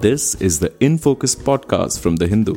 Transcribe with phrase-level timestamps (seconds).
[0.00, 2.54] This is the In Focus podcast from The Hindu.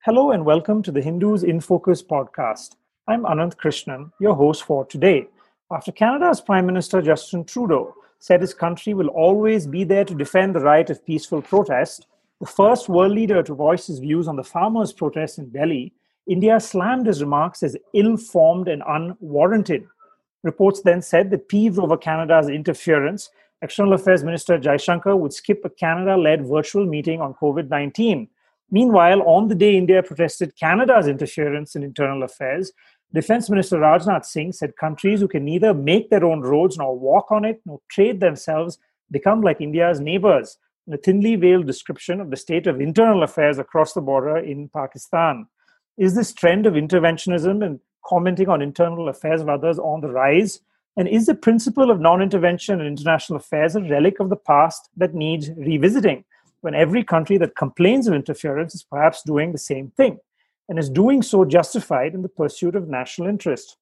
[0.00, 2.76] Hello and welcome to the Hindus in Focus podcast.
[3.06, 5.28] I'm Ananth Krishnan, your host for today.
[5.70, 10.54] After Canada's Prime Minister Justin Trudeau said his country will always be there to defend
[10.54, 12.06] the right of peaceful protest,
[12.44, 15.94] the first world leader to voice his views on the farmers' protests in Delhi,
[16.28, 19.86] India slammed his remarks as ill formed and unwarranted.
[20.42, 23.30] Reports then said that peeved over Canada's interference,
[23.62, 28.28] External Affairs Minister Jaishankar would skip a Canada led virtual meeting on COVID 19.
[28.70, 32.72] Meanwhile, on the day India protested Canada's interference in internal affairs,
[33.14, 37.32] Defense Minister Rajnath Singh said countries who can neither make their own roads nor walk
[37.32, 38.78] on it nor trade themselves
[39.10, 40.58] become like India's neighbors
[40.92, 45.46] a thinly veiled description of the state of internal affairs across the border in Pakistan.
[45.96, 50.60] Is this trend of interventionism and commenting on internal affairs of others on the rise?
[50.96, 54.90] And is the principle of non intervention in international affairs a relic of the past
[54.96, 56.24] that needs revisiting
[56.60, 60.18] when every country that complains of interference is perhaps doing the same thing?
[60.68, 63.76] and is doing so justified in the pursuit of national interest?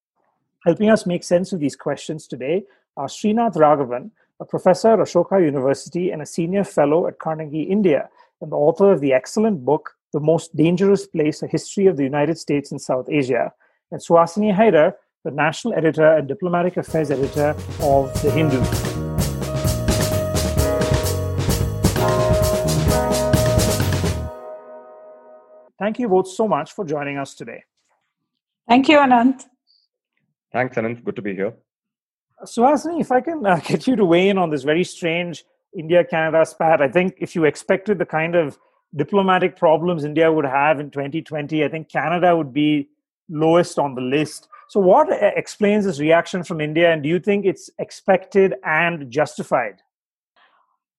[0.67, 2.65] Helping us make sense of these questions today
[2.97, 4.11] are Srinath Raghavan,
[4.43, 8.09] a professor at Ashoka University and a senior fellow at Carnegie India,
[8.41, 12.03] and the author of the excellent book, The Most Dangerous Place A History of the
[12.03, 13.53] United States in South Asia,
[13.93, 18.61] and Suhasini Haidar, the national editor and diplomatic affairs editor of The Hindu.
[25.79, 27.63] Thank you both so much for joining us today.
[28.69, 29.45] Thank you, Ananth.
[30.53, 31.05] Thanks, Ananth.
[31.05, 31.55] Good to be here.
[32.45, 35.45] Suhasini, if I can uh, get you to weigh in on this very strange
[35.77, 38.59] India Canada spat, I think if you expected the kind of
[38.95, 42.89] diplomatic problems India would have in 2020, I think Canada would be
[43.29, 44.49] lowest on the list.
[44.69, 49.11] So, what uh, explains this reaction from India, and do you think it's expected and
[49.11, 49.83] justified?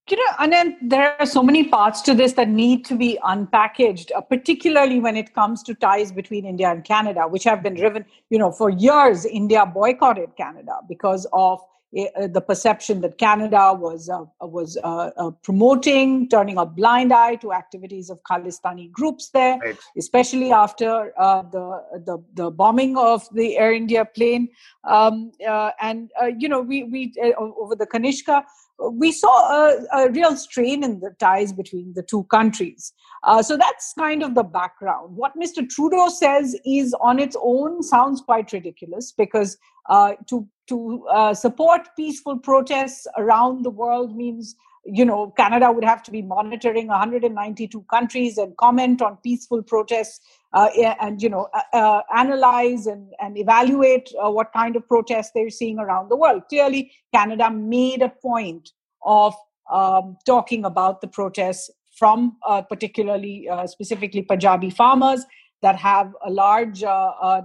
[0.09, 3.17] You know, and then there are so many parts to this that need to be
[3.23, 7.75] unpackaged, uh, particularly when it comes to ties between India and Canada, which have been
[7.75, 11.61] driven, you know, for years, India boycotted Canada because of
[11.95, 17.35] uh, the perception that Canada was uh, was uh, uh, promoting, turning a blind eye
[17.35, 19.77] to activities of Khalistani groups there, right.
[19.95, 24.49] especially after uh, the, the the bombing of the Air India plane,
[24.85, 25.31] um,
[25.79, 26.09] and
[26.39, 28.43] you know we we over the Kanishka
[28.91, 32.93] we saw a, a, real strain in the ties between the two countries.
[33.23, 35.15] Uh, so that's kind of the background.
[35.15, 35.67] What Mr.
[35.67, 39.57] Trudeau says is on its own sounds quite ridiculous because
[39.89, 44.55] uh, to to uh, support peaceful protests around the world means
[44.85, 50.19] you know canada would have to be monitoring 192 countries and comment on peaceful protests
[50.53, 50.69] uh,
[51.01, 55.49] and you know uh, uh, analyze and, and evaluate uh, what kind of protests they're
[55.49, 56.43] seeing around the world.
[56.49, 58.71] Clearly canada made a point
[59.03, 59.33] of
[59.71, 65.25] um, talking about the protests from uh, particularly uh, specifically punjabi farmers
[65.61, 66.83] that have a large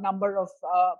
[0.01, 0.49] number of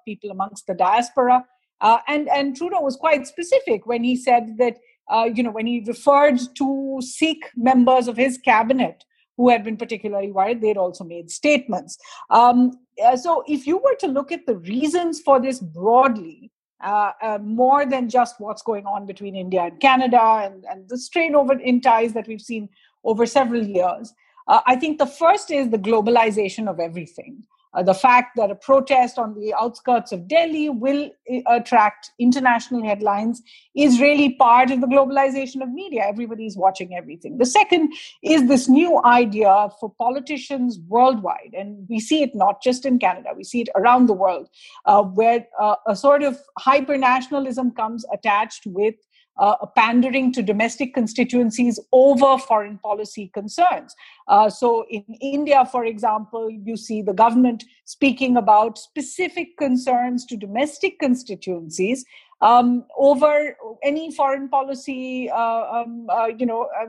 [0.05, 1.45] people amongst the diaspora.
[1.81, 4.77] And and trudeau was quite specific when he said that
[5.11, 9.05] uh, you know, when he referred to Sikh members of his cabinet
[9.37, 11.97] who had been particularly worried, they'd also made statements.
[12.31, 12.73] Um,
[13.05, 16.51] uh, so, if you were to look at the reasons for this broadly,
[16.83, 20.99] uh, uh, more than just what's going on between India and Canada and, and the
[20.99, 22.69] strain over in ties that we've seen
[23.05, 24.13] over several years,
[24.49, 27.45] uh, I think the first is the globalization of everything.
[27.75, 32.85] Uh, the fact that a protest on the outskirts of Delhi will uh, attract international
[32.85, 33.43] headlines
[33.75, 36.05] is really part of the globalization of media.
[36.07, 37.39] Everybody's watching everything.
[37.39, 37.93] The second
[38.23, 43.31] is this new idea for politicians worldwide, and we see it not just in Canada,
[43.37, 44.49] we see it around the world,
[44.87, 48.95] uh, where uh, a sort of hyper nationalism comes attached with
[49.39, 53.95] uh, pandering to domestic constituencies over foreign policy concerns.
[54.27, 60.37] Uh, so, in India, for example, you see the government speaking about specific concerns to
[60.37, 62.05] domestic constituencies
[62.41, 66.87] um, over any foreign policy, uh, um, uh, you know, uh,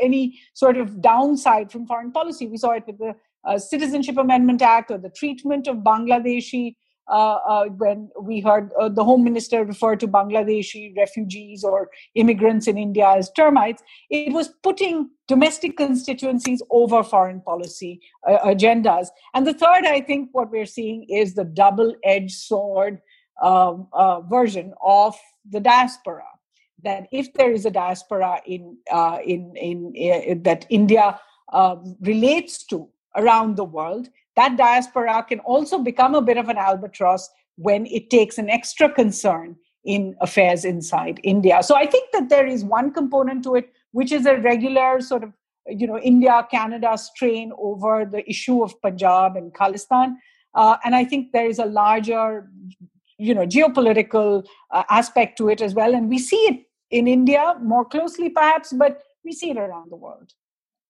[0.00, 2.46] any sort of downside from foreign policy.
[2.46, 3.14] We saw it with the
[3.44, 6.76] uh, Citizenship Amendment Act or the treatment of Bangladeshi
[7.08, 12.66] uh, uh, when we heard uh, the home minister refer to Bangladeshi refugees or immigrants
[12.66, 19.08] in India as termites, it was putting domestic constituencies over foreign policy uh, agendas.
[19.34, 23.00] And the third, I think, what we're seeing is the double edged sword
[23.42, 25.16] um, uh, version of
[25.48, 26.24] the diaspora.
[26.84, 28.76] That if there is a diaspora in,
[29.24, 31.20] in, in, in that India
[31.52, 36.58] uh, relates to around the world, that diaspora can also become a bit of an
[36.58, 41.62] albatross when it takes an extra concern in affairs inside India.
[41.62, 45.24] So I think that there is one component to it, which is a regular sort
[45.24, 45.32] of
[45.66, 50.16] you know India Canada strain over the issue of Punjab and Khalistan,
[50.54, 52.50] uh, and I think there is a larger
[53.18, 57.56] you know geopolitical uh, aspect to it as well, and we see it in India
[57.62, 60.32] more closely perhaps, but we see it around the world.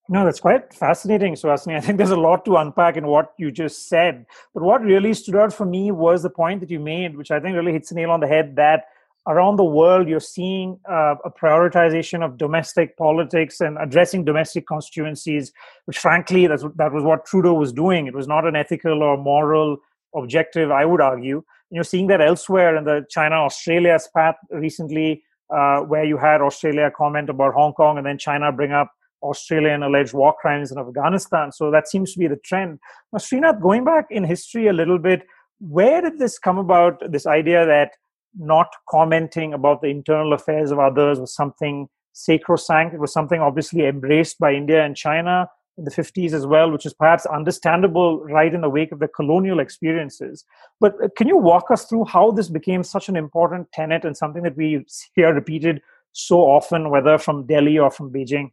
[0.09, 1.77] No, that's quite fascinating, Suhasini.
[1.77, 4.27] I think there's a lot to unpack in what you just said.
[4.55, 7.41] But what really stood out for me was the point that you made, which I
[7.41, 8.85] think really hits the nail on the head that
[9.29, 15.53] around the world you're seeing uh, a prioritization of domestic politics and addressing domestic constituencies,
[15.85, 18.07] which frankly, that's, that was what Trudeau was doing.
[18.07, 19.79] It was not an ethical or moral
[20.15, 21.45] objective, I would argue.
[21.71, 25.23] You're seeing that elsewhere in the China Australia spat recently,
[25.55, 29.83] uh, where you had Australia comment about Hong Kong and then China bring up Australian
[29.83, 31.53] alleged war crimes in Afghanistan.
[31.53, 32.79] So that seems to be the trend.
[33.13, 35.23] Now, Srinath, going back in history a little bit,
[35.61, 37.01] where did this come about?
[37.11, 37.93] This idea that
[38.37, 42.95] not commenting about the internal affairs of others was something sacrosanct.
[42.95, 45.49] It was something obviously embraced by India and China
[45.79, 49.09] in the 50s as well, which is perhaps understandable right in the wake of the
[49.09, 50.45] colonial experiences.
[50.81, 54.17] But uh, can you walk us through how this became such an important tenet and
[54.17, 54.85] something that we
[55.15, 55.81] hear repeated
[56.13, 58.51] so often, whether from Delhi or from Beijing?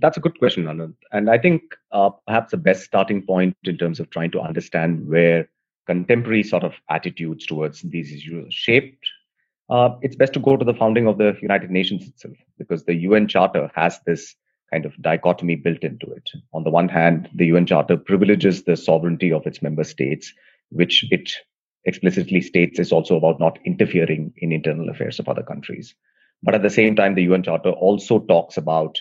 [0.00, 0.96] That's a good question, Ananth.
[1.12, 1.62] And I think
[1.92, 5.48] uh, perhaps the best starting point in terms of trying to understand where
[5.86, 9.06] contemporary sort of attitudes towards these issues are shaped,
[9.68, 12.94] uh, it's best to go to the founding of the United Nations itself, because the
[12.94, 14.34] UN Charter has this
[14.72, 16.30] kind of dichotomy built into it.
[16.52, 20.32] On the one hand, the UN Charter privileges the sovereignty of its member states,
[20.70, 21.32] which it
[21.84, 25.94] explicitly states is also about not interfering in internal affairs of other countries.
[26.42, 28.98] But at the same time, the UN Charter also talks about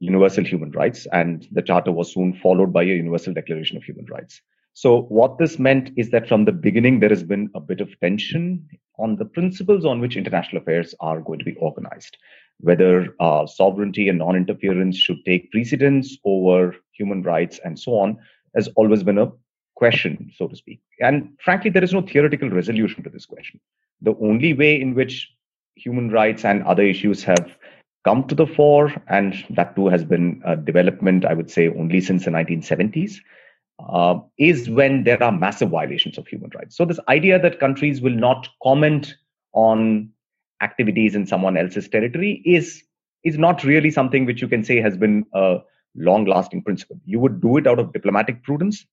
[0.00, 4.06] universal human rights, and the charter was soon followed by a universal declaration of human
[4.06, 4.40] rights.
[4.72, 7.98] So, what this meant is that from the beginning, there has been a bit of
[8.00, 8.68] tension
[8.98, 12.16] on the principles on which international affairs are going to be organized.
[12.58, 18.18] Whether uh, sovereignty and non interference should take precedence over human rights and so on
[18.54, 19.32] has always been a
[19.74, 20.80] question, so to speak.
[21.00, 23.60] And frankly, there is no theoretical resolution to this question.
[24.02, 25.30] The only way in which
[25.76, 27.50] human rights and other issues have
[28.04, 32.00] come to the fore, and that too has been a development, I would say, only
[32.00, 33.16] since the 1970s,
[33.78, 36.76] uh, is when there are massive violations of human rights.
[36.76, 39.14] So, this idea that countries will not comment
[39.52, 40.10] on
[40.60, 42.82] activities in someone else's territory is
[43.24, 45.58] is not really something which you can say has been a
[45.96, 47.00] long lasting principle.
[47.04, 48.84] You would do it out of diplomatic prudence.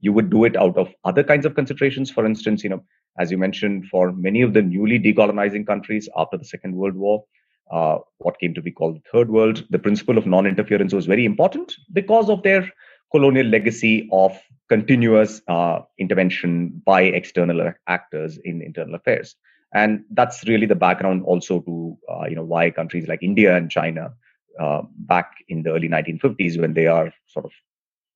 [0.00, 2.10] You would do it out of other kinds of considerations.
[2.10, 2.84] For instance, you know,
[3.18, 7.24] as you mentioned, for many of the newly decolonizing countries after the Second World War,
[7.70, 11.06] uh, what came to be called the third world, the principle of non interference was
[11.06, 12.70] very important because of their
[13.10, 14.38] colonial legacy of
[14.68, 19.36] continuous uh, intervention by external actors in internal affairs.
[19.72, 23.70] And that's really the background also to uh, you know why countries like India and
[23.70, 24.14] China
[24.60, 27.52] uh, back in the early 1950s when they are sort of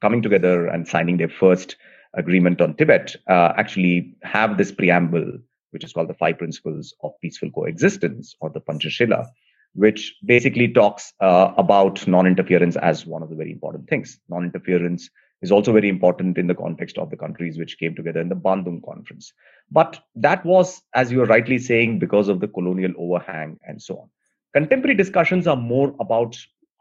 [0.00, 1.76] coming together and signing their first
[2.14, 5.38] agreement on Tibet uh, actually have this preamble
[5.70, 9.26] which is called the Five Principles of Peaceful Coexistence, or the Panchashila,
[9.74, 14.18] which basically talks uh, about non interference as one of the very important things.
[14.28, 15.08] Non interference
[15.40, 18.34] is also very important in the context of the countries which came together in the
[18.34, 19.32] Bandung Conference.
[19.70, 23.98] But that was, as you are rightly saying, because of the colonial overhang and so
[23.98, 24.10] on.
[24.54, 26.36] Contemporary discussions are more about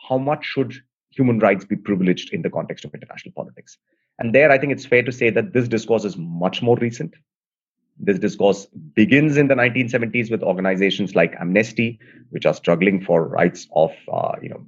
[0.08, 0.74] how much should
[1.12, 3.78] human rights be privileged in the context of international politics.
[4.20, 7.14] And there, I think it's fair to say that this discourse is much more recent.
[8.00, 12.00] This discourse begins in the 1970s with organizations like Amnesty,
[12.30, 14.66] which are struggling for rights of uh, you know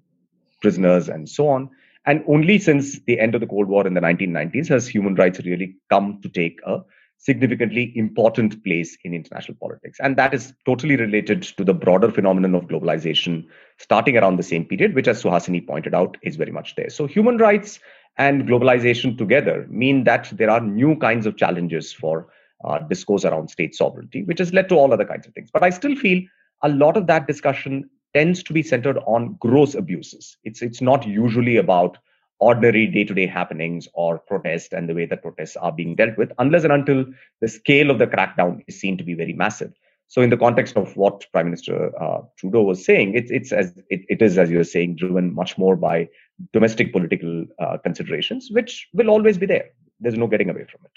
[0.62, 1.70] prisoners and so on.
[2.06, 5.40] And only since the end of the Cold War in the 1990s has human rights
[5.46, 6.80] really come to take a
[7.20, 10.00] significantly important place in international politics.
[10.02, 13.46] And that is totally related to the broader phenomenon of globalization
[13.78, 16.90] starting around the same period, which, as Suhasini pointed out, is very much there.
[16.90, 17.80] So, human rights
[18.18, 22.28] and globalization together mean that there are new kinds of challenges for
[22.64, 25.50] uh, discourse around state sovereignty, which has led to all other kinds of things.
[25.52, 26.22] But I still feel
[26.64, 30.38] a lot of that discussion tends to be centered on gross abuses.
[30.44, 31.98] It's it's not usually about
[32.40, 36.64] ordinary day-to-day happenings or protests and the way that protests are being dealt with, unless
[36.64, 37.06] and until
[37.42, 39.74] the scale of the crackdown is seen to be very massive.
[40.08, 43.74] So, in the context of what Prime Minister uh, Trudeau was saying, it's it's as
[43.90, 46.10] it, it is as you were saying, driven much more by
[46.52, 49.70] domestic political uh, considerations, which will always be there.
[50.00, 50.92] There's no getting away from it.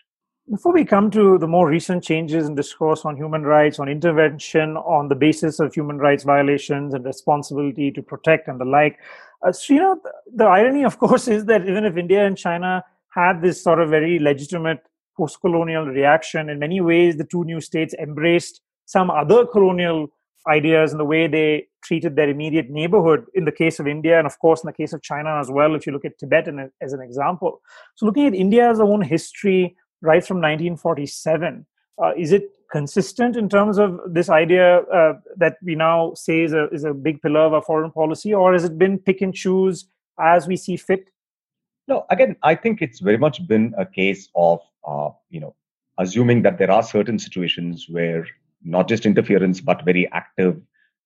[0.50, 4.76] Before we come to the more recent changes in discourse on human rights, on intervention
[4.76, 8.98] on the basis of human rights violations and responsibility to protect and the like,
[9.44, 10.00] Uh, Srinath,
[10.34, 13.90] the irony, of course, is that even if India and China had this sort of
[13.90, 14.80] very legitimate
[15.16, 20.08] post colonial reaction, in many ways, the two new states embraced some other colonial
[20.48, 24.26] ideas in the way they treated their immediate neighborhood in the case of India, and
[24.26, 26.48] of course, in the case of China as well, if you look at Tibet
[26.80, 27.60] as an example.
[27.96, 31.64] So, looking at India's own history right from 1947,
[32.02, 36.52] uh, is it consistent in terms of this idea uh, that we now say is
[36.52, 39.34] a, is a big pillar of our foreign policy, or has it been pick and
[39.34, 39.86] choose
[40.18, 41.10] as we see fit?
[41.88, 45.54] No, again, I think it's very much been a case of, uh, you know,
[45.98, 48.26] assuming that there are certain situations where
[48.64, 50.60] not just interference, but very active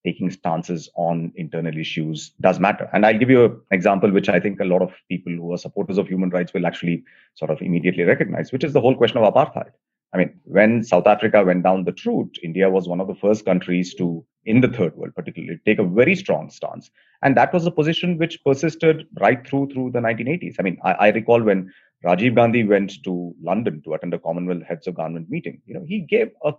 [0.07, 2.89] taking stances on internal issues does matter.
[2.93, 5.59] And I'll give you an example, which I think a lot of people who are
[5.59, 7.03] supporters of human rights will actually
[7.35, 9.73] sort of immediately recognize, which is the whole question of apartheid.
[10.15, 13.45] I mean, when South Africa went down the route, India was one of the first
[13.45, 16.91] countries to, in the third world particularly, take a very strong stance.
[17.23, 20.55] And that was a position which persisted right through through the 1980s.
[20.59, 21.73] I mean, I, I recall when
[22.05, 25.61] Rajiv Gandhi went to London to attend a Commonwealth Heads of Government meeting.
[25.67, 26.55] You know, he gave a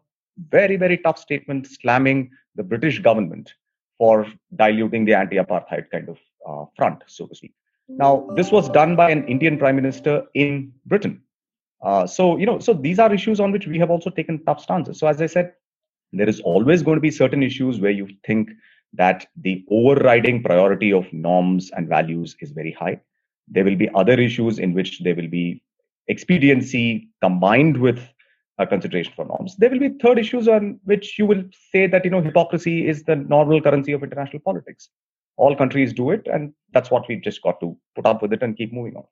[0.49, 3.53] very, very tough statement slamming the British government
[3.97, 7.53] for diluting the anti-apartheid kind of uh, front, so to speak.
[7.87, 11.21] Now, this was done by an Indian prime minister in Britain.
[11.81, 14.61] Uh, so, you know, so these are issues on which we have also taken tough
[14.61, 14.99] stances.
[14.99, 15.53] So, as I said,
[16.11, 18.49] there is always going to be certain issues where you think
[18.93, 22.99] that the overriding priority of norms and values is very high.
[23.47, 25.61] There will be other issues in which there will be
[26.07, 27.99] expediency combined with
[28.59, 29.55] a consideration for norms.
[29.57, 33.03] There will be third issues on which you will say that you know hypocrisy is
[33.03, 34.89] the normal currency of international politics.
[35.35, 38.41] All countries do it, and that's what we've just got to put up with it
[38.41, 39.03] and keep moving on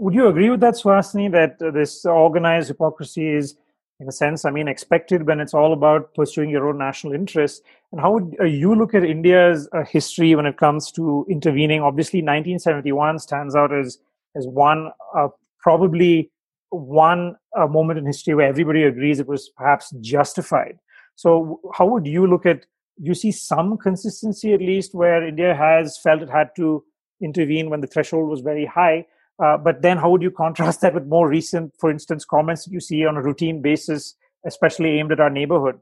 [0.00, 3.56] would you agree with that, Suhasini, that uh, this organized hypocrisy is,
[4.00, 7.60] in a sense, I mean, expected when it's all about pursuing your own national interests?
[7.92, 11.82] And how would uh, you look at India's uh, history when it comes to intervening?
[11.82, 13.98] Obviously, 1971 stands out as
[14.36, 15.28] as one uh,
[15.58, 16.30] probably
[16.70, 20.78] one uh, moment in history where everybody agrees it was perhaps justified.
[21.16, 22.66] So, how would you look at?
[23.02, 26.84] You see some consistency, at least, where India has felt it had to
[27.22, 29.06] intervene when the threshold was very high
[29.40, 32.80] uh, but then, how would you contrast that with more recent, for instance, comments you
[32.80, 35.78] see on a routine basis, especially aimed at our neighborhood?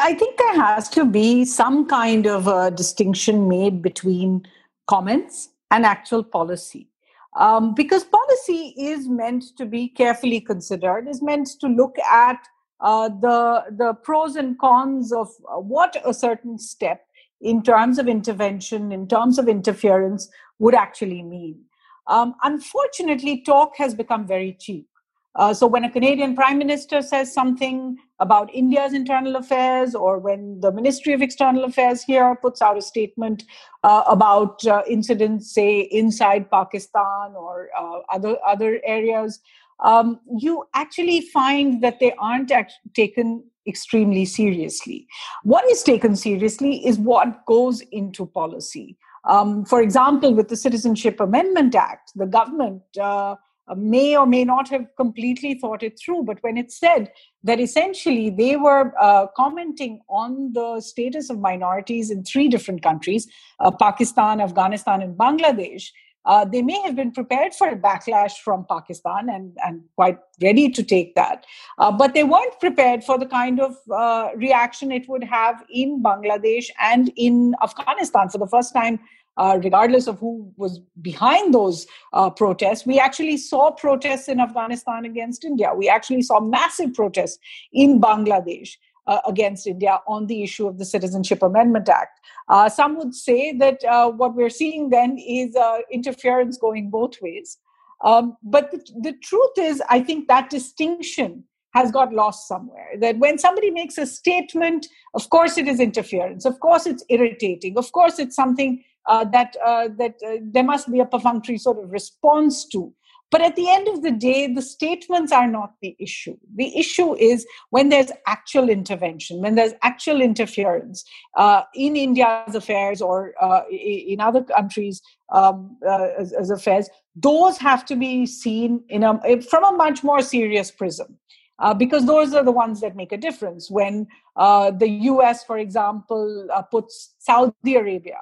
[0.00, 4.46] I think there has to be some kind of a distinction made between
[4.86, 6.88] comments and actual policy.
[7.36, 12.38] Um, because policy is meant to be carefully considered, is meant to look at
[12.80, 17.04] uh, the, the pros and cons of uh, what a certain step
[17.40, 21.60] in terms of intervention, in terms of interference, would actually mean.
[22.06, 24.86] Um, unfortunately, talk has become very cheap.
[25.34, 30.60] Uh, so when a Canadian prime minister says something about India's internal affairs, or when
[30.60, 33.44] the Ministry of External Affairs here puts out a statement
[33.82, 39.40] uh, about uh, incidents, say inside Pakistan or uh, other other areas,
[39.80, 45.06] um, you actually find that they aren't act- taken extremely seriously.
[45.42, 48.96] What is taken seriously is what goes into policy.
[49.26, 53.36] Um, for example, with the Citizenship Amendment Act, the government uh,
[53.76, 57.10] may or may not have completely thought it through, but when it said
[57.42, 63.26] that essentially they were uh, commenting on the status of minorities in three different countries
[63.60, 65.88] uh, Pakistan, Afghanistan, and Bangladesh.
[66.26, 70.70] Uh, they may have been prepared for a backlash from Pakistan and, and quite ready
[70.70, 71.44] to take that.
[71.78, 76.02] Uh, but they weren't prepared for the kind of uh, reaction it would have in
[76.02, 78.98] Bangladesh and in Afghanistan for the first time
[79.36, 82.86] uh, regardless of who was behind those uh, protests.
[82.86, 85.72] We actually saw protests in Afghanistan against India.
[85.74, 87.38] We actually saw massive protests
[87.72, 88.76] in Bangladesh.
[89.06, 92.18] Uh, against India on the issue of the Citizenship Amendment Act.
[92.48, 97.20] Uh, some would say that uh, what we're seeing then is uh, interference going both
[97.20, 97.58] ways.
[98.02, 102.92] Um, but the, the truth is, I think that distinction has got lost somewhere.
[102.98, 107.76] That when somebody makes a statement, of course it is interference, of course it's irritating,
[107.76, 111.78] of course it's something uh, that uh, that uh, there must be a perfunctory sort
[111.78, 112.92] of response to.
[113.30, 116.36] But at the end of the day, the statements are not the issue.
[116.54, 121.04] The issue is when there's actual intervention, when there's actual interference
[121.36, 127.58] uh, in India's affairs or uh, in other countries' um, uh, as, as affairs, those
[127.58, 131.18] have to be seen in a, from a much more serious prism.
[131.58, 133.70] Uh, because those are the ones that make a difference.
[133.70, 138.18] When uh, the US, for example, uh, puts Saudi Arabia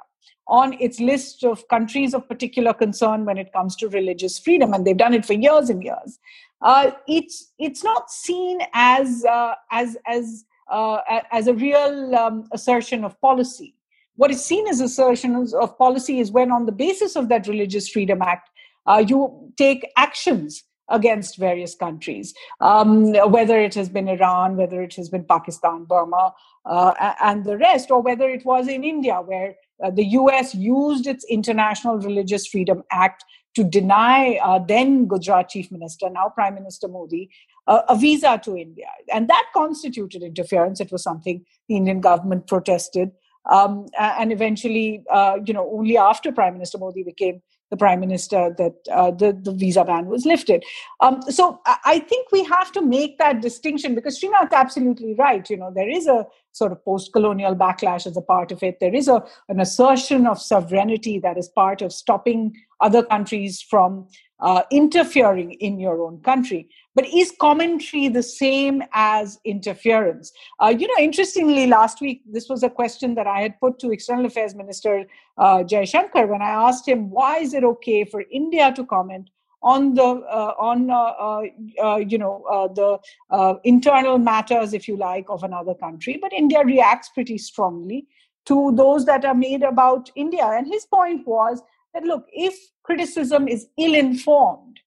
[0.47, 4.85] on its list of countries of particular concern when it comes to religious freedom, and
[4.85, 6.19] they've done it for years and years.
[6.61, 10.99] Uh, it's it's not seen as uh, as as uh,
[11.31, 13.75] as a real um, assertion of policy.
[14.15, 17.89] what is seen as assertions of policy is when, on the basis of that Religious
[17.89, 18.49] Freedom Act,
[18.85, 24.93] uh, you take actions against various countries, um, whether it has been Iran, whether it
[24.95, 26.33] has been Pakistan, Burma,
[26.65, 31.07] uh, and the rest, or whether it was in India, where uh, the US used
[31.07, 33.23] its International Religious Freedom Act
[33.55, 37.29] to deny uh, then Gujarat Chief Minister, now Prime Minister Modi,
[37.67, 38.87] uh, a visa to India.
[39.13, 40.79] And that constituted interference.
[40.79, 43.11] It was something the Indian government protested.
[43.51, 47.41] Um, and eventually, uh, you know, only after Prime Minister Modi became
[47.73, 50.63] the prime minister that uh, the, the visa ban was lifted.
[50.99, 55.49] Um, so I think we have to make that distinction because Srinath's absolutely right.
[55.49, 58.79] You know, there is a sort of post-colonial backlash as a part of it.
[58.79, 64.07] There is a, an assertion of sovereignty that is part of stopping other countries from
[64.39, 66.69] uh, interfering in your own country.
[66.95, 70.31] But is commentary the same as interference?
[70.59, 73.91] Uh, you know, interestingly, last week, this was a question that I had put to
[73.91, 75.05] External Affairs Minister
[75.37, 79.29] uh, Shankar when I asked him, why is it okay for India to comment
[79.63, 81.41] on the uh, on uh, uh,
[81.81, 82.99] uh you know uh, the
[83.31, 86.17] uh, internal matters if you like of another country.
[86.21, 88.07] But india reacts pretty strongly
[88.45, 90.45] to those that are made about india.
[90.45, 91.61] And his point was
[91.93, 94.79] that look if criticism is ill informed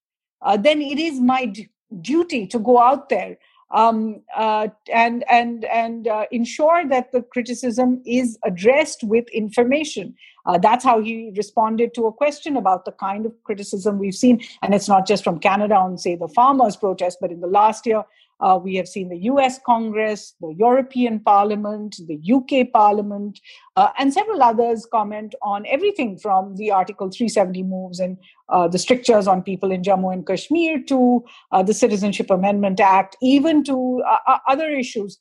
[0.61, 1.69] then it is my d-
[2.03, 3.37] duty to go out there
[3.71, 10.15] um, uh, and and and uh, ensure that the criticism is addressed with information.
[10.47, 14.41] Uh, that's how he responded to a question about the kind of criticism we've seen,
[14.63, 17.85] and it's not just from Canada on, say, the farmers' protest, but in the last
[17.85, 18.05] year
[18.41, 23.41] uh, we have seen the US Congress, the European Parliament, the UK Parliament,
[23.77, 28.79] uh, and several others comment on everything from the Article 370 moves and uh, the
[28.79, 34.03] strictures on people in Jammu and Kashmir to uh, the Citizenship Amendment Act, even to
[34.07, 35.19] uh, uh, other issues.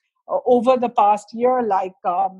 [0.51, 2.37] over the past year, like um,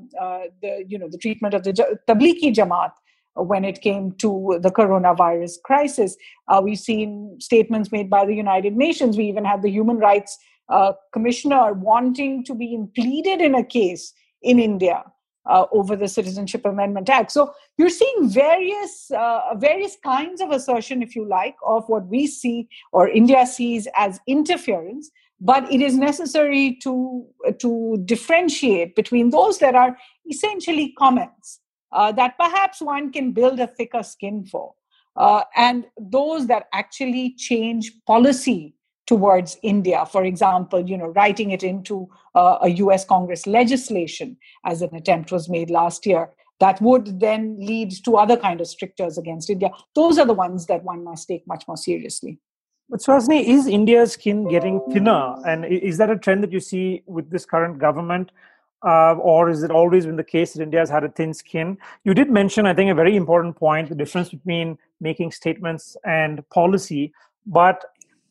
[0.62, 1.72] the you know the treatment of the
[2.08, 2.94] Tablighi Jamaat,
[3.36, 6.16] when it came to the coronavirus crisis.
[6.48, 9.16] Uh, we've seen statements made by the United Nations.
[9.16, 14.12] We even had the human rights uh, commissioner wanting to be pleaded in a case
[14.42, 15.04] in India
[15.46, 17.30] uh, over the Citizenship Amendment Act.
[17.32, 22.26] So you're seeing various uh, various kinds of assertion, if you like, of what we
[22.26, 25.10] see or India sees as interference.
[25.38, 27.26] But it is necessary to
[27.58, 29.96] to differentiate between those that are
[30.30, 31.60] essentially comments
[31.92, 34.72] uh, that perhaps one can build a thicker skin for,
[35.16, 38.74] uh, and those that actually change policy
[39.06, 40.04] towards India.
[40.06, 43.04] For example, you know, writing it into uh, a U.S.
[43.04, 48.36] Congress legislation, as an attempt was made last year, that would then lead to other
[48.36, 49.70] kind of strictures against India.
[49.94, 52.38] Those are the ones that one must take much more seriously.
[52.88, 57.02] But Suhasini, is India's skin getting thinner, and is that a trend that you see
[57.06, 58.30] with this current government?
[58.86, 61.76] Uh, or is it always been the case that India has had a thin skin?
[62.04, 66.48] You did mention, I think, a very important point the difference between making statements and
[66.50, 67.12] policy.
[67.46, 67.84] But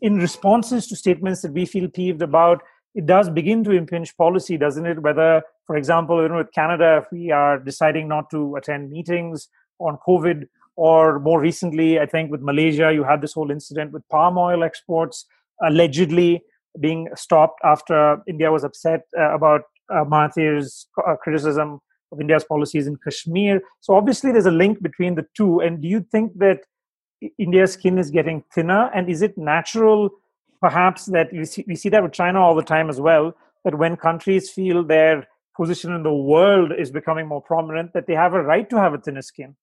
[0.06, 2.62] in responses to statements that we feel peeved about,
[2.94, 5.02] it does begin to impinge policy, doesn't it?
[5.02, 9.48] Whether, for example, you know, with Canada, if we are deciding not to attend meetings
[9.80, 14.08] on COVID, or more recently, I think with Malaysia, you had this whole incident with
[14.10, 15.26] palm oil exports
[15.65, 16.44] allegedly
[16.80, 21.80] being stopped after India was upset uh, about uh, Mahathir's uh, criticism
[22.12, 23.62] of India's policies in Kashmir.
[23.80, 25.62] So obviously, there's a link between the two.
[25.62, 26.60] And do you think that
[27.38, 28.90] India's skin is getting thinner?
[28.94, 30.10] And is it natural,
[30.62, 33.78] perhaps, that we see, we see that with China all the time as well, that
[33.78, 38.34] when countries feel their position in the world is becoming more prominent, that they have
[38.34, 39.56] a right to have a thinner skin?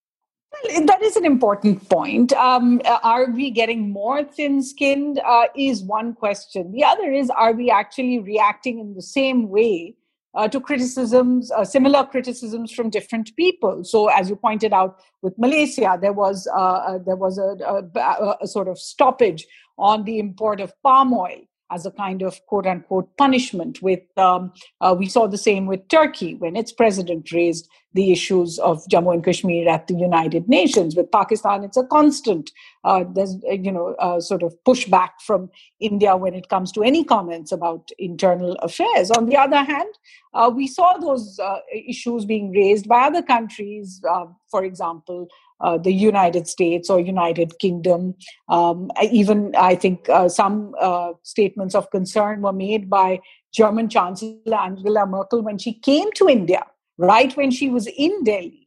[0.87, 2.33] That is an important point.
[2.35, 5.19] Um, are we getting more thin skinned?
[5.25, 6.73] Uh, is one question.
[6.73, 9.97] The other is, are we actually reacting in the same way
[10.35, 13.85] uh, to criticisms, uh, similar criticisms from different people.
[13.85, 18.37] So, as you pointed out with Malaysia, there was uh, uh there was a, a,
[18.41, 19.47] a, sort of stoppage
[19.79, 21.41] on the import of palm oil
[21.71, 23.83] as a kind of quote unquote punishment.
[23.83, 28.59] With um, uh, we saw the same with Turkey when its president raised the issues
[28.59, 30.97] of Jammu and Kashmir at the United Nations.
[30.97, 32.51] With Pakistan, it's a constant.
[32.85, 35.51] Uh, there's uh, you know uh, sort of pushback from
[35.81, 39.11] India when it comes to any comments about internal affairs.
[39.11, 39.95] On the other hand,
[40.35, 44.01] uh, we saw those uh, issues being raised by other countries.
[44.51, 45.29] for example,
[45.63, 48.15] uh, the United States or United Kingdom.
[48.49, 53.21] Um, even I think uh, some uh, statements of concern were made by
[53.55, 56.65] German Chancellor Angela Merkel when she came to India,
[56.99, 58.63] right when she was in Delhi.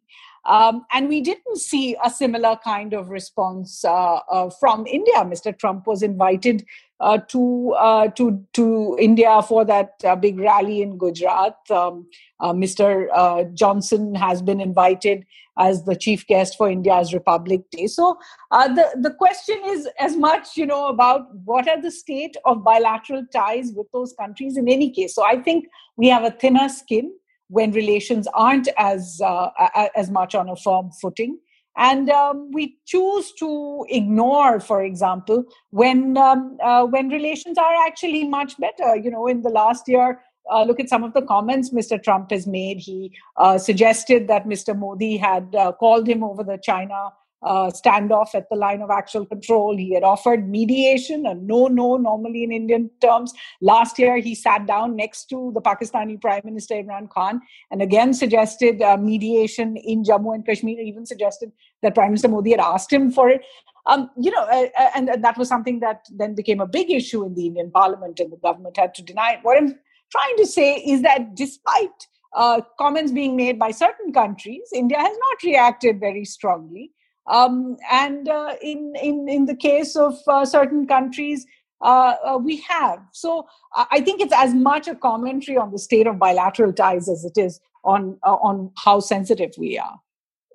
[0.45, 5.15] Um, and we didn't see a similar kind of response uh, uh, from India.
[5.15, 5.57] Mr.
[5.57, 6.63] Trump was invited
[6.99, 11.57] uh, to uh, to to India for that uh, big rally in Gujarat.
[11.69, 12.07] Um,
[12.39, 13.53] uh, Mr.
[13.53, 15.25] Johnson has been invited
[15.57, 17.87] as the chief guest for India's Republic Day.
[17.87, 18.17] So
[18.51, 23.25] the the question is as much you know about what are the state of bilateral
[23.33, 25.15] ties with those countries in any case.
[25.15, 25.65] So I think
[25.97, 27.11] we have a thinner skin
[27.49, 29.49] when relations aren't as uh,
[29.95, 31.37] as much on a firm footing
[31.77, 38.27] and um, we choose to ignore for example when um, uh, when relations are actually
[38.27, 40.19] much better you know in the last year
[40.51, 42.01] uh, look at some of the comments Mr.
[42.01, 42.77] Trump has made.
[42.77, 44.77] He uh, suggested that Mr.
[44.77, 47.09] Modi had uh, called him over the China
[47.45, 49.77] uh, standoff at the line of actual control.
[49.77, 53.33] He had offered mediation, a no no normally in Indian terms.
[53.61, 57.39] Last year, he sat down next to the Pakistani Prime Minister Imran Khan
[57.71, 61.51] and again suggested uh, mediation in Jammu and Kashmir, even suggested
[61.83, 63.41] that Prime Minister Modi had asked him for it.
[63.85, 66.89] Um, you know, uh, uh and, and that was something that then became a big
[66.89, 69.39] issue in the Indian parliament, and the government had to deny it.
[69.43, 69.75] What I'm
[70.11, 75.15] trying to say is that despite uh, comments being made by certain countries, India has
[75.15, 76.91] not reacted very strongly.
[77.27, 81.45] Um, and uh, in, in, in the case of uh, certain countries,
[81.81, 82.99] uh, uh we have.
[83.11, 87.25] So I think it's as much a commentary on the state of bilateral ties as
[87.25, 89.99] it is on, uh, on how sensitive we are.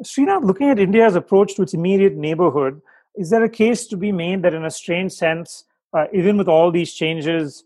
[0.03, 2.81] Srinath, looking at India's approach to its immediate neighborhood,
[3.17, 6.49] is there a case to be made that, in a strange sense, uh, even with
[6.49, 7.65] all these changes,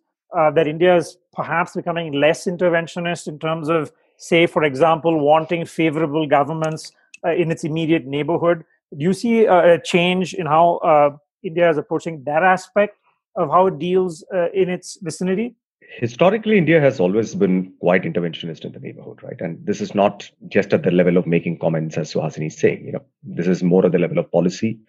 [0.53, 6.27] that India is perhaps becoming less interventionist in terms of, say, for example, wanting favorable
[6.27, 6.91] governments
[7.25, 8.65] in its immediate neighborhood?
[8.97, 12.97] Do you see a, change in how uh, India is approaching that aspect
[13.37, 15.57] of how it deals uh, in its vicinity?
[15.99, 19.41] Historically, India has always been quite interventionist in the neighborhood, right?
[19.41, 22.85] And this is not just at the level of making comments, as Suhasini is saying.
[22.87, 24.81] You know, this is more at the level of policy,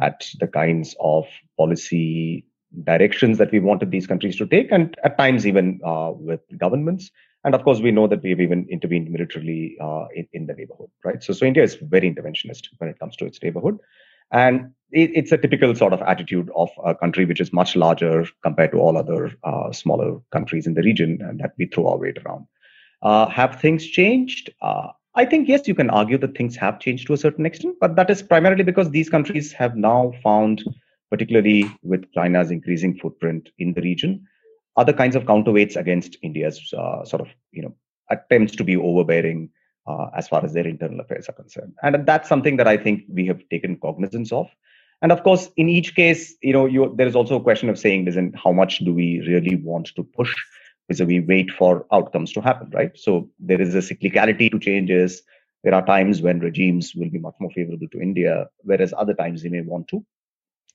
[0.00, 2.44] at the kinds of policy
[2.84, 7.10] directions that we wanted these countries to take, and at times even uh, with governments.
[7.44, 10.54] And of course, we know that we have even intervened militarily uh, in, in the
[10.54, 11.22] neighborhood, right?
[11.22, 13.78] So, so India is very interventionist when it comes to its neighborhood.
[14.32, 18.26] And it, it's a typical sort of attitude of a country which is much larger
[18.42, 21.98] compared to all other uh, smaller countries in the region and that we throw our
[21.98, 22.46] weight around.
[23.02, 24.50] Uh, have things changed?
[24.60, 27.76] Uh, I think, yes, you can argue that things have changed to a certain extent,
[27.80, 30.62] but that is primarily because these countries have now found,
[31.10, 34.24] particularly with China's increasing footprint in the region,
[34.76, 37.74] other kinds of counterweights against India's uh, sort of you know
[38.10, 39.50] attempts to be overbearing
[39.86, 43.04] uh, as far as their internal affairs are concerned, and that's something that I think
[43.08, 44.48] we have taken cognizance of.
[45.02, 47.78] And of course, in each case, you know, you, there is also a question of
[47.78, 50.34] saying, listen, how much do we really want to push?
[50.88, 52.90] Because we wait for outcomes to happen, right?
[52.96, 55.22] So there is a cyclicality to changes.
[55.64, 59.42] There are times when regimes will be much more favorable to India, whereas other times
[59.42, 60.04] they may want to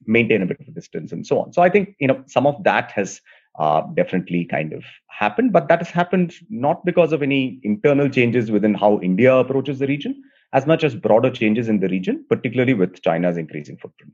[0.05, 1.53] maintain a bit of a distance and so on.
[1.53, 3.21] So I think you know some of that has
[3.59, 5.53] uh, definitely kind of happened.
[5.53, 9.87] But that has happened not because of any internal changes within how India approaches the
[9.87, 10.21] region,
[10.53, 14.13] as much as broader changes in the region, particularly with China's increasing footprint.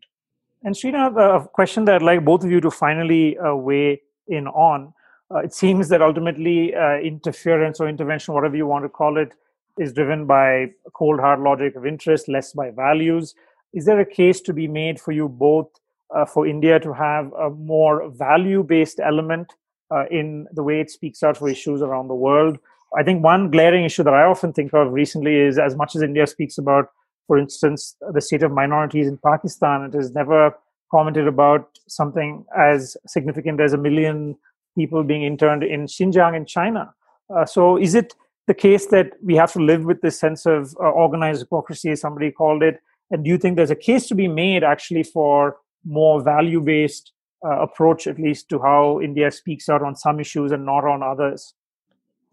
[0.64, 4.48] And Srinath, a question that I'd like both of you to finally uh, weigh in
[4.48, 4.94] on.
[5.34, 9.34] Uh, it seems that ultimately uh, interference or intervention, whatever you want to call it,
[9.80, 13.34] is driven by cold hard logic of interest, less by values.
[13.74, 15.70] Is there a case to be made for you both
[16.16, 19.54] uh, for India to have a more value based element
[19.94, 22.58] uh, in the way it speaks out for issues around the world.
[22.98, 26.02] I think one glaring issue that I often think of recently is as much as
[26.02, 26.90] India speaks about,
[27.28, 30.54] for instance, the state of minorities in Pakistan, it has never
[30.92, 34.36] commented about something as significant as a million
[34.78, 36.94] people being interned in Xinjiang in China.
[37.34, 38.14] Uh, so, is it
[38.48, 42.02] the case that we have to live with this sense of uh, organized hypocrisy, as
[42.02, 42.82] somebody called it?
[43.10, 47.12] And do you think there's a case to be made actually for more value based
[47.46, 51.04] uh, approach, at least to how India speaks out on some issues and not on
[51.04, 51.54] others?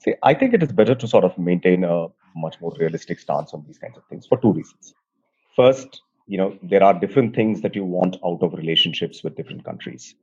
[0.00, 2.06] See, I think it is better to sort of maintain a
[2.36, 4.94] much more realistic stance on these kinds of things for two reasons.
[5.56, 9.64] First, you know, there are different things that you want out of relationships with different
[9.64, 10.14] countries.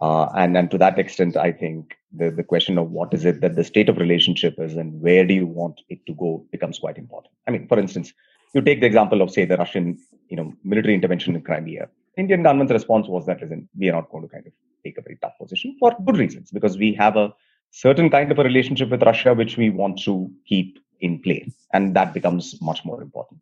[0.00, 3.40] Uh, and, and to that extent, I think the, the question of what is it
[3.40, 6.78] that the state of relationship is and where do you want it to go becomes
[6.78, 7.34] quite important.
[7.48, 8.12] I mean, for instance,
[8.54, 11.88] you take the example of, say, the Russian, you know, military intervention in Crimea.
[12.18, 14.52] Indian government's response was that listen, we are not going to kind of
[14.84, 17.32] take a very tough position for good reasons because we have a
[17.70, 21.94] certain kind of a relationship with Russia which we want to keep in play, and
[21.94, 23.40] that becomes much more important.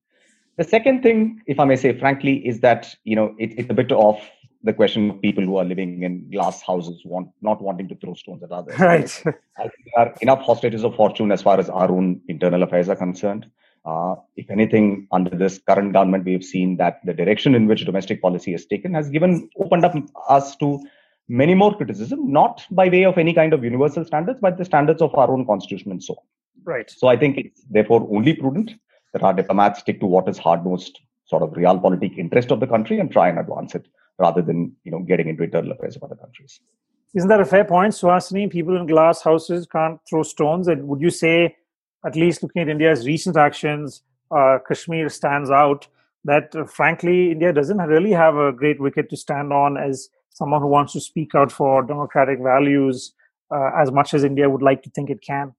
[0.57, 3.75] The second thing, if I may say frankly, is that you know it, it's a
[3.75, 4.21] bit of
[4.63, 8.15] the question of people who are living in glass houses want not wanting to throw
[8.15, 8.79] stones at others.
[8.79, 9.23] Right.
[9.59, 12.89] I think there are enough hostages of fortune as far as our own internal affairs
[12.89, 13.51] are concerned.
[13.87, 17.85] Uh, if anything, under this current government, we have seen that the direction in which
[17.85, 19.95] domestic policy has taken has given opened up
[20.29, 20.81] us to
[21.29, 25.01] many more criticism, not by way of any kind of universal standards, but the standards
[25.01, 26.25] of our own constitution and so on.
[26.65, 26.91] Right.
[26.91, 28.73] So I think it's therefore only prudent
[29.13, 32.67] that our diplomats stick to what is hard-nosed sort of real realpolitik interest of the
[32.67, 33.87] country and try and advance it
[34.19, 36.61] rather than you know getting into internal affairs of other countries.
[37.15, 38.51] Isn't that a fair point, Suhasini?
[38.51, 40.69] People in glass houses can't throw stones.
[40.69, 41.57] And would you say,
[42.05, 45.89] at least looking at India's recent actions, uh, Kashmir stands out?
[46.25, 50.61] That uh, frankly, India doesn't really have a great wicket to stand on as someone
[50.61, 53.15] who wants to speak out for democratic values
[53.51, 55.55] uh, as much as India would like to think it can.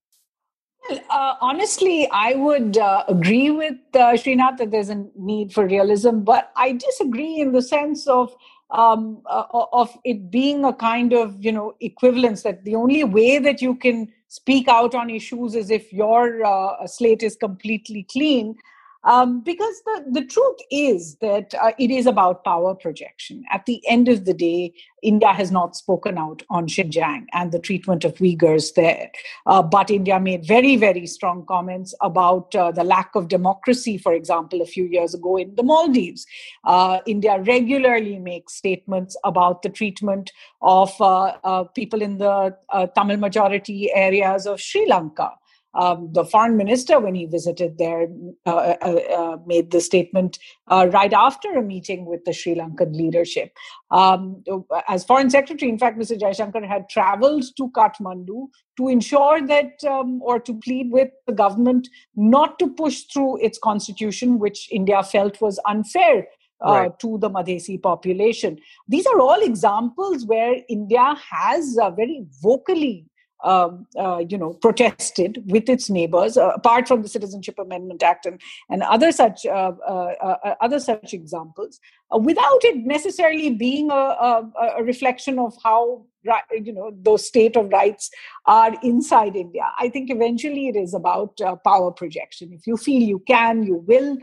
[1.09, 6.19] Uh, honestly, I would uh, agree with uh, Srinath that there's a need for realism,
[6.19, 8.33] but I disagree in the sense of
[8.69, 13.39] um, uh, of it being a kind of you know equivalence that the only way
[13.39, 18.55] that you can speak out on issues as if your uh, slate is completely clean
[19.03, 23.43] um, because the, the truth is that uh, it is about power projection.
[23.51, 27.59] At the end of the day, India has not spoken out on Xinjiang and the
[27.59, 29.11] treatment of Uyghurs there.
[29.45, 34.13] Uh, but India made very, very strong comments about uh, the lack of democracy, for
[34.13, 36.25] example, a few years ago in the Maldives.
[36.63, 40.31] Uh, India regularly makes statements about the treatment
[40.61, 42.55] of uh, uh, people in the
[42.95, 45.31] Tamil majority areas of Sri Lanka.
[45.77, 48.07] Um, the foreign minister, when he visited there,
[48.47, 52.95] uh, uh, uh, made the statement uh, right after a meeting with the Sri Lankan
[52.95, 53.55] leadership.
[53.91, 54.43] Um,
[54.89, 56.19] as foreign secretary, in fact, Mr.
[56.19, 61.87] Jaishankar had traveled to Kathmandu to ensure that, um, or to plead with the government
[62.15, 66.27] not to push through its constitution, which India felt was unfair
[66.65, 66.99] uh, right.
[66.99, 68.57] to the Madhesi population.
[68.87, 73.05] These are all examples where India has uh, very vocally
[73.43, 78.25] um, uh, you know, protested with its neighbors, uh, apart from the Citizenship Amendment Act
[78.25, 81.79] and, and other such uh, uh, uh other such examples,
[82.13, 86.03] uh, without it necessarily being a, a, a, reflection of how
[86.51, 88.09] you know those state of rights
[88.45, 89.71] are inside India.
[89.79, 92.51] I think eventually it is about power projection.
[92.53, 94.17] If you feel you can, you will.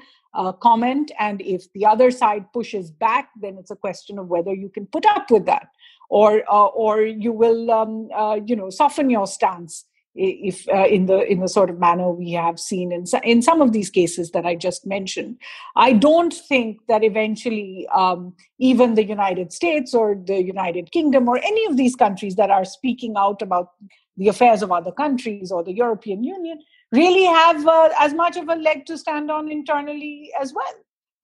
[0.61, 4.68] comment and if the other side pushes back then it's a question of whether you
[4.77, 5.68] can put up with that
[6.09, 9.85] or uh, or you will um, uh, you know soften your stance
[10.17, 13.61] if uh, in the in the sort of manner we have seen in in some
[13.61, 15.38] of these cases that I just mentioned,
[15.75, 21.38] I don't think that eventually um, even the United States or the United Kingdom or
[21.38, 23.71] any of these countries that are speaking out about
[24.17, 26.61] the affairs of other countries or the European Union
[26.93, 30.75] really have uh, as much of a leg to stand on internally as well.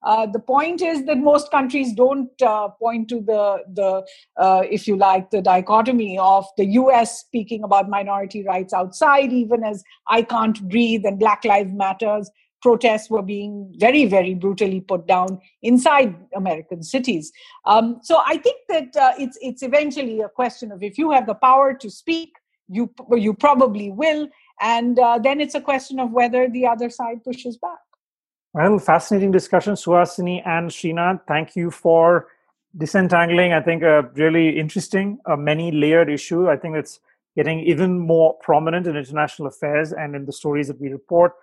[0.03, 4.05] Uh, the point is that most countries don't uh, point to the the
[4.37, 9.63] uh, if you like the dichotomy of the US speaking about minority rights outside even
[9.63, 15.07] as I can't breathe and black lives matters protests were being very very brutally put
[15.07, 17.31] down inside American cities.
[17.65, 21.27] Um, so I think that uh, it's it's eventually a question of if you have
[21.27, 22.33] the power to speak
[22.71, 24.27] you you probably will.
[24.61, 27.79] And uh, then it's a question of whether the other side pushes back
[28.53, 31.21] well, fascinating discussion, Suhasini and Srinath.
[31.27, 32.27] Thank you for
[32.77, 36.49] disentangling, I think, a really interesting, a many layered issue.
[36.49, 36.99] I think it's
[37.35, 41.33] getting even more prominent in international affairs and in the stories that we report.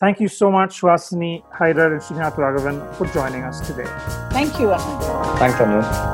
[0.00, 3.88] Thank you so much, Suhasini Haidar and Srinath Raghavan, for joining us today.
[4.30, 5.38] Thank you, Ananth.
[5.38, 6.13] Thanks, Ananth.